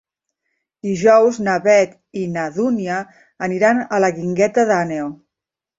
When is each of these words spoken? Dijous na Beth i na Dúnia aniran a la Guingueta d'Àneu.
Dijous 0.87 1.37
na 1.49 1.59
Beth 1.67 1.93
i 2.23 2.25
na 2.39 2.47
Dúnia 2.57 2.99
aniran 3.51 3.87
a 3.99 4.05
la 4.07 4.15
Guingueta 4.19 4.71
d'Àneu. 4.73 5.17